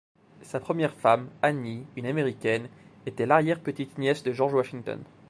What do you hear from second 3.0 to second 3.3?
était